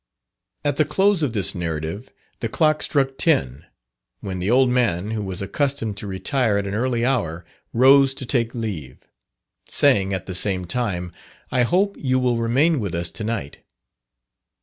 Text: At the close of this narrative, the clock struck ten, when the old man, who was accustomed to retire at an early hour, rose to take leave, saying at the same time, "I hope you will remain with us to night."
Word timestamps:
At 0.65 0.77
the 0.77 0.83
close 0.83 1.21
of 1.21 1.33
this 1.33 1.53
narrative, 1.53 2.09
the 2.39 2.49
clock 2.49 2.81
struck 2.81 3.19
ten, 3.19 3.65
when 4.19 4.39
the 4.39 4.49
old 4.49 4.67
man, 4.69 5.11
who 5.11 5.23
was 5.23 5.43
accustomed 5.43 5.95
to 5.97 6.07
retire 6.07 6.57
at 6.57 6.65
an 6.65 6.73
early 6.73 7.05
hour, 7.05 7.45
rose 7.71 8.15
to 8.15 8.25
take 8.25 8.55
leave, 8.55 8.99
saying 9.67 10.11
at 10.11 10.25
the 10.25 10.33
same 10.33 10.65
time, 10.65 11.11
"I 11.51 11.61
hope 11.61 11.97
you 11.99 12.17
will 12.17 12.37
remain 12.37 12.79
with 12.79 12.95
us 12.95 13.11
to 13.11 13.23
night." 13.23 13.59